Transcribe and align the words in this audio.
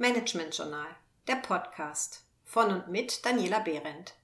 Management 0.00 0.56
Journal, 0.56 0.86
der 1.26 1.34
Podcast 1.34 2.24
von 2.44 2.70
und 2.70 2.86
mit 2.86 3.26
Daniela 3.26 3.58
Behrendt. 3.58 4.14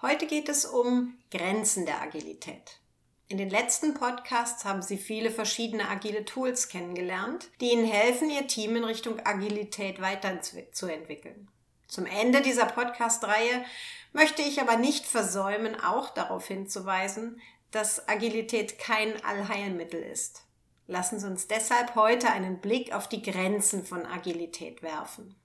Heute 0.00 0.26
geht 0.26 0.48
es 0.48 0.64
um 0.64 1.18
Grenzen 1.30 1.84
der 1.84 2.00
Agilität. 2.00 2.80
In 3.28 3.36
den 3.36 3.50
letzten 3.50 3.92
Podcasts 3.92 4.64
haben 4.64 4.80
Sie 4.80 4.96
viele 4.96 5.30
verschiedene 5.30 5.86
agile 5.86 6.24
Tools 6.24 6.70
kennengelernt, 6.70 7.50
die 7.60 7.72
Ihnen 7.72 7.84
helfen, 7.84 8.30
Ihr 8.30 8.46
Team 8.46 8.76
in 8.76 8.84
Richtung 8.84 9.20
Agilität 9.26 10.00
weiterzuentwickeln. 10.00 11.50
Zum 11.86 12.06
Ende 12.06 12.40
dieser 12.40 12.64
Podcast-Reihe 12.64 13.64
möchte 14.14 14.40
ich 14.40 14.62
aber 14.62 14.78
nicht 14.78 15.04
versäumen, 15.04 15.78
auch 15.78 16.08
darauf 16.08 16.46
hinzuweisen, 16.46 17.42
dass 17.76 18.08
Agilität 18.08 18.78
kein 18.78 19.22
Allheilmittel 19.22 20.02
ist. 20.02 20.44
Lassen 20.86 21.20
Sie 21.20 21.26
uns 21.26 21.46
deshalb 21.46 21.94
heute 21.94 22.30
einen 22.30 22.58
Blick 22.62 22.94
auf 22.94 23.06
die 23.06 23.20
Grenzen 23.20 23.84
von 23.84 24.06
Agilität 24.06 24.82
werfen. 24.82 25.36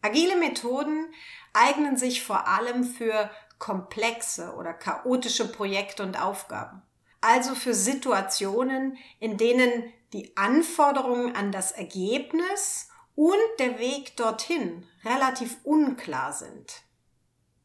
Agile 0.00 0.36
Methoden 0.36 1.12
eignen 1.52 1.98
sich 1.98 2.24
vor 2.24 2.48
allem 2.48 2.84
für 2.84 3.30
komplexe 3.58 4.54
oder 4.54 4.72
chaotische 4.72 5.52
Projekte 5.52 6.02
und 6.02 6.18
Aufgaben. 6.18 6.80
Also 7.20 7.54
für 7.54 7.74
Situationen, 7.74 8.96
in 9.20 9.36
denen 9.36 9.92
die 10.14 10.34
Anforderungen 10.38 11.36
an 11.36 11.52
das 11.52 11.72
Ergebnis 11.72 12.88
und 13.14 13.36
der 13.58 13.78
Weg 13.78 14.16
dorthin 14.16 14.88
relativ 15.04 15.58
unklar 15.62 16.32
sind. 16.32 16.84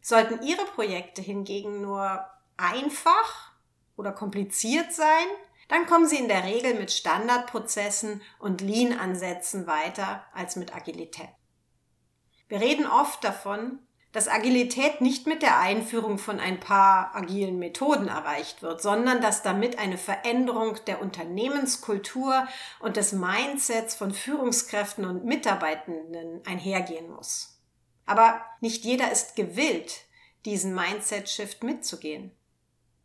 Sollten 0.02 0.46
Ihre 0.46 0.66
Projekte 0.66 1.22
hingegen 1.22 1.80
nur 1.80 2.28
einfach 2.58 3.52
oder 3.96 4.12
kompliziert 4.12 4.94
sein, 4.94 5.28
dann 5.68 5.86
kommen 5.86 6.08
Sie 6.08 6.18
in 6.18 6.28
der 6.28 6.44
Regel 6.44 6.76
mit 6.76 6.92
Standardprozessen 6.92 8.22
und 8.40 8.62
Lean-Ansätzen 8.62 9.68
weiter 9.68 10.26
als 10.34 10.56
mit 10.56 10.76
Agilität. 10.76 11.30
Wir 12.48 12.62
reden 12.62 12.88
oft 12.88 13.24
davon, 13.24 13.80
dass 14.14 14.30
Agilität 14.30 15.02
nicht 15.02 15.28
mit 15.28 15.42
der 15.42 15.60
Einführung 15.60 16.18
von 16.18 16.40
ein 16.40 16.60
paar 16.60 17.14
agilen 17.14 17.60
Methoden 17.60 18.08
erreicht 18.08 18.62
wird, 18.62 18.82
sondern 18.82 19.22
dass 19.22 19.44
damit 19.44 19.78
eine 19.78 19.98
Veränderung 19.98 20.80
der 20.88 21.02
Unternehmenskultur 21.02 22.48
und 22.80 22.96
des 22.96 23.12
Mindsets 23.12 23.96
von 23.96 24.14
Führungskräften 24.14 25.06
und 25.06 25.26
Mitarbeitenden 25.26 26.42
einhergehen 26.46 27.10
muss. 27.10 27.60
Aber 28.06 28.42
nicht 28.62 28.86
jeder 28.86 29.12
ist 29.12 29.36
gewillt, 29.36 30.06
diesen 30.46 30.74
Mindset-Shift 30.74 31.64
mitzugehen. 31.64 32.32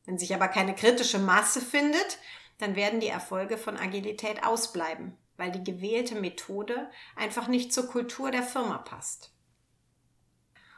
Wenn 0.04 0.18
sich 0.18 0.34
aber 0.34 0.48
keine 0.48 0.74
kritische 0.74 1.18
Masse 1.18 1.60
findet, 1.60 2.18
dann 2.58 2.76
werden 2.76 3.00
die 3.00 3.08
Erfolge 3.08 3.58
von 3.58 3.76
Agilität 3.76 4.44
ausbleiben, 4.44 5.16
weil 5.36 5.50
die 5.50 5.64
gewählte 5.64 6.14
Methode 6.14 6.90
einfach 7.16 7.48
nicht 7.48 7.72
zur 7.72 7.88
Kultur 7.88 8.30
der 8.30 8.42
Firma 8.42 8.78
passt. 8.78 9.32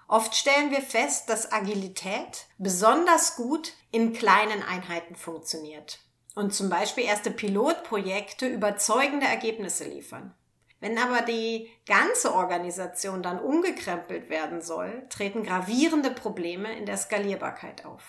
Oft 0.06 0.34
stellen 0.34 0.70
wir 0.70 0.83
fest, 0.83 1.30
dass 1.30 1.50
Agilität 1.50 2.47
besonders 2.58 3.36
gut 3.36 3.72
in 3.91 4.12
kleinen 4.12 4.62
Einheiten 4.62 5.17
funktioniert 5.17 6.00
und 6.34 6.52
zum 6.52 6.69
Beispiel 6.69 7.05
erste 7.05 7.30
Pilotprojekte 7.30 8.47
überzeugende 8.47 9.27
Ergebnisse 9.27 9.84
liefern. 9.84 10.34
Wenn 10.80 10.98
aber 10.98 11.22
die 11.22 11.70
ganze 11.86 12.34
Organisation 12.34 13.22
dann 13.22 13.41
umgekrempelt 13.41 14.28
werden 14.28 14.61
soll, 14.61 15.06
treten 15.08 15.42
gravierende 15.42 16.11
Probleme 16.11 16.77
in 16.77 16.84
der 16.84 16.98
Skalierbarkeit 16.98 17.86
auf. 17.86 18.02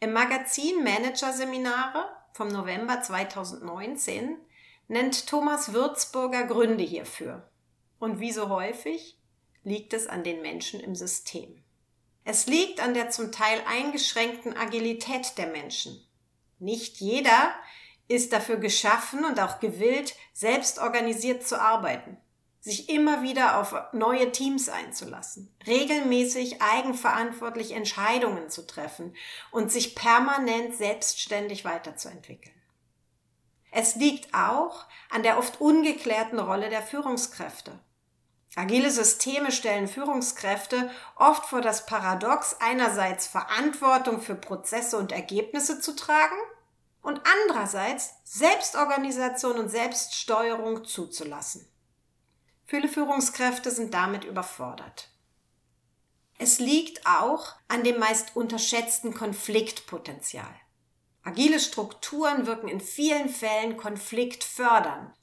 Im 0.00 0.12
Magazin 0.12 0.84
Manager 0.84 1.32
Seminare 1.32 2.08
vom 2.32 2.46
November 2.46 3.02
2019 3.02 4.36
nennt 4.86 5.26
Thomas 5.26 5.72
Würzburger 5.72 6.44
Gründe 6.44 6.84
hierfür. 6.84 7.50
Und 7.98 8.20
wie 8.20 8.30
so 8.30 8.48
häufig 8.48 9.18
liegt 9.64 9.92
es 9.92 10.06
an 10.06 10.22
den 10.22 10.40
Menschen 10.40 10.78
im 10.78 10.94
System. 10.94 11.64
Es 12.22 12.46
liegt 12.46 12.80
an 12.80 12.94
der 12.94 13.10
zum 13.10 13.32
Teil 13.32 13.60
eingeschränkten 13.66 14.56
Agilität 14.56 15.36
der 15.36 15.48
Menschen. 15.48 16.00
Nicht 16.60 16.98
jeder 16.98 17.52
ist 18.06 18.32
dafür 18.32 18.58
geschaffen 18.58 19.24
und 19.24 19.40
auch 19.40 19.58
gewillt, 19.58 20.14
selbst 20.32 20.78
organisiert 20.78 21.44
zu 21.44 21.60
arbeiten, 21.60 22.18
sich 22.60 22.88
immer 22.88 23.22
wieder 23.22 23.58
auf 23.58 23.74
neue 23.92 24.32
Teams 24.32 24.68
einzulassen, 24.68 25.54
regelmäßig 25.66 26.60
eigenverantwortlich 26.60 27.72
Entscheidungen 27.72 28.50
zu 28.50 28.66
treffen 28.66 29.14
und 29.50 29.70
sich 29.70 29.94
permanent 29.94 30.74
selbstständig 30.76 31.64
weiterzuentwickeln. 31.64 32.54
Es 33.70 33.96
liegt 33.96 34.34
auch 34.34 34.86
an 35.10 35.22
der 35.22 35.38
oft 35.38 35.60
ungeklärten 35.60 36.38
Rolle 36.38 36.68
der 36.68 36.82
Führungskräfte. 36.82 37.78
Agile 38.56 38.90
Systeme 38.90 39.52
stellen 39.52 39.86
Führungskräfte 39.86 40.90
oft 41.16 41.46
vor 41.46 41.60
das 41.60 41.86
Paradox, 41.86 42.56
einerseits 42.60 43.26
Verantwortung 43.26 44.20
für 44.20 44.34
Prozesse 44.34 44.96
und 44.96 45.12
Ergebnisse 45.12 45.80
zu 45.80 45.94
tragen 45.94 46.36
und 47.02 47.20
andererseits 47.44 48.14
Selbstorganisation 48.24 49.58
und 49.58 49.68
Selbststeuerung 49.68 50.84
zuzulassen. 50.84 51.68
Viele 52.68 52.86
Führungskräfte 52.86 53.70
sind 53.70 53.94
damit 53.94 54.24
überfordert. 54.24 55.08
Es 56.36 56.58
liegt 56.58 57.06
auch 57.06 57.54
an 57.66 57.82
dem 57.82 57.98
meist 57.98 58.36
unterschätzten 58.36 59.14
Konfliktpotenzial. 59.14 60.54
Agile 61.22 61.60
Strukturen 61.60 62.46
wirken 62.46 62.68
in 62.68 62.82
vielen 62.82 63.30
Fällen 63.30 63.78
konfliktfördernd. 63.78 65.14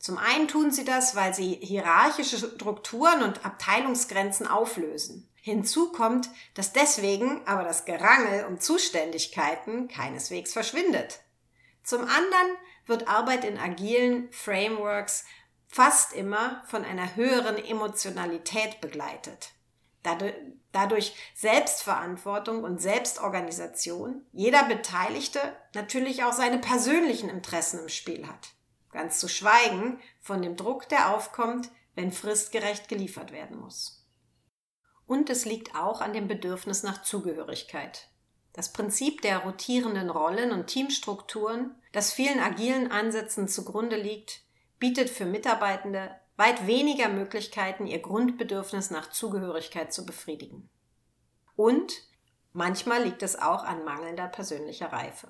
Zum 0.00 0.18
einen 0.18 0.48
tun 0.48 0.72
sie 0.72 0.84
das, 0.84 1.14
weil 1.14 1.32
sie 1.32 1.54
hierarchische 1.62 2.36
Strukturen 2.38 3.22
und 3.22 3.46
Abteilungsgrenzen 3.46 4.48
auflösen. 4.48 5.30
Hinzu 5.40 5.92
kommt, 5.92 6.30
dass 6.54 6.72
deswegen 6.72 7.46
aber 7.46 7.62
das 7.62 7.84
Gerangel 7.84 8.44
um 8.46 8.58
Zuständigkeiten 8.58 9.86
keineswegs 9.86 10.52
verschwindet. 10.52 11.20
Zum 11.84 12.00
anderen 12.00 12.56
wird 12.86 13.06
Arbeit 13.06 13.44
in 13.44 13.58
agilen 13.58 14.32
Frameworks 14.32 15.24
fast 15.72 16.12
immer 16.12 16.62
von 16.66 16.84
einer 16.84 17.16
höheren 17.16 17.56
Emotionalität 17.56 18.80
begleitet. 18.82 19.52
Dadurch 20.72 21.14
Selbstverantwortung 21.34 22.62
und 22.62 22.80
Selbstorganisation 22.80 24.26
jeder 24.32 24.64
Beteiligte 24.64 25.40
natürlich 25.74 26.24
auch 26.24 26.32
seine 26.34 26.58
persönlichen 26.58 27.30
Interessen 27.30 27.80
im 27.80 27.88
Spiel 27.88 28.26
hat. 28.26 28.50
Ganz 28.90 29.18
zu 29.18 29.28
schweigen 29.28 29.98
von 30.20 30.42
dem 30.42 30.56
Druck, 30.56 30.88
der 30.90 31.14
aufkommt, 31.14 31.70
wenn 31.94 32.12
fristgerecht 32.12 32.88
geliefert 32.88 33.32
werden 33.32 33.58
muss. 33.58 34.06
Und 35.06 35.30
es 35.30 35.46
liegt 35.46 35.74
auch 35.74 36.00
an 36.02 36.12
dem 36.12 36.28
Bedürfnis 36.28 36.82
nach 36.82 37.02
Zugehörigkeit. 37.02 38.08
Das 38.52 38.72
Prinzip 38.72 39.22
der 39.22 39.38
rotierenden 39.38 40.10
Rollen 40.10 40.52
und 40.52 40.66
Teamstrukturen, 40.66 41.74
das 41.92 42.12
vielen 42.12 42.40
agilen 42.40 42.90
Ansätzen 42.90 43.48
zugrunde 43.48 43.96
liegt, 43.96 44.41
bietet 44.82 45.10
für 45.10 45.26
Mitarbeitende 45.26 46.10
weit 46.36 46.66
weniger 46.66 47.08
Möglichkeiten, 47.08 47.86
ihr 47.86 48.00
Grundbedürfnis 48.00 48.90
nach 48.90 49.10
Zugehörigkeit 49.10 49.92
zu 49.92 50.04
befriedigen. 50.04 50.68
Und 51.54 51.92
manchmal 52.52 53.04
liegt 53.04 53.22
es 53.22 53.40
auch 53.40 53.62
an 53.62 53.84
mangelnder 53.84 54.26
persönlicher 54.26 54.92
Reife. 54.92 55.28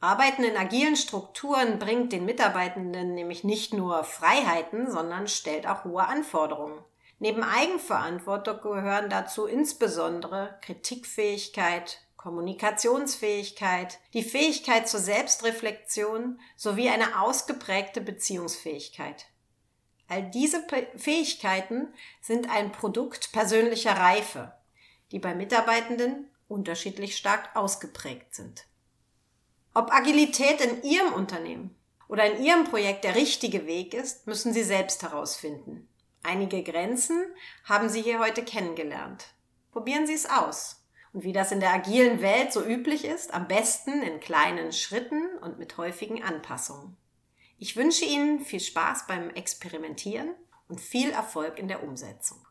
Arbeiten 0.00 0.44
in 0.44 0.56
agilen 0.56 0.96
Strukturen 0.96 1.78
bringt 1.78 2.10
den 2.10 2.24
Mitarbeitenden 2.24 3.12
nämlich 3.12 3.44
nicht 3.44 3.74
nur 3.74 4.02
Freiheiten, 4.02 4.90
sondern 4.90 5.28
stellt 5.28 5.66
auch 5.66 5.84
hohe 5.84 6.06
Anforderungen. 6.06 6.82
Neben 7.18 7.42
Eigenverantwortung 7.42 8.62
gehören 8.62 9.10
dazu 9.10 9.44
insbesondere 9.44 10.58
Kritikfähigkeit, 10.62 12.00
Kommunikationsfähigkeit, 12.26 14.00
die 14.12 14.24
Fähigkeit 14.24 14.88
zur 14.88 14.98
Selbstreflexion 14.98 16.40
sowie 16.56 16.88
eine 16.88 17.20
ausgeprägte 17.20 18.00
Beziehungsfähigkeit. 18.00 19.26
All 20.08 20.28
diese 20.32 20.66
Fähigkeiten 20.96 21.94
sind 22.20 22.50
ein 22.50 22.72
Produkt 22.72 23.30
persönlicher 23.30 23.92
Reife, 23.92 24.52
die 25.12 25.20
bei 25.20 25.36
Mitarbeitenden 25.36 26.28
unterschiedlich 26.48 27.16
stark 27.16 27.54
ausgeprägt 27.54 28.34
sind. 28.34 28.66
Ob 29.72 29.92
Agilität 29.92 30.60
in 30.60 30.82
Ihrem 30.82 31.12
Unternehmen 31.12 31.76
oder 32.08 32.24
in 32.24 32.42
Ihrem 32.42 32.64
Projekt 32.64 33.04
der 33.04 33.14
richtige 33.14 33.68
Weg 33.68 33.94
ist, 33.94 34.26
müssen 34.26 34.52
Sie 34.52 34.64
selbst 34.64 35.04
herausfinden. 35.04 35.88
Einige 36.24 36.64
Grenzen 36.64 37.24
haben 37.62 37.88
Sie 37.88 38.02
hier 38.02 38.18
heute 38.18 38.44
kennengelernt. 38.44 39.26
Probieren 39.70 40.08
Sie 40.08 40.14
es 40.14 40.28
aus. 40.28 40.82
Und 41.16 41.24
wie 41.24 41.32
das 41.32 41.50
in 41.50 41.60
der 41.60 41.72
agilen 41.72 42.20
Welt 42.20 42.52
so 42.52 42.62
üblich 42.62 43.06
ist, 43.06 43.32
am 43.32 43.48
besten 43.48 44.02
in 44.02 44.20
kleinen 44.20 44.70
Schritten 44.70 45.38
und 45.40 45.58
mit 45.58 45.78
häufigen 45.78 46.22
Anpassungen. 46.22 46.94
Ich 47.56 47.74
wünsche 47.74 48.04
Ihnen 48.04 48.40
viel 48.40 48.60
Spaß 48.60 49.06
beim 49.06 49.30
Experimentieren 49.30 50.34
und 50.68 50.78
viel 50.78 51.08
Erfolg 51.08 51.58
in 51.58 51.68
der 51.68 51.82
Umsetzung. 51.82 52.45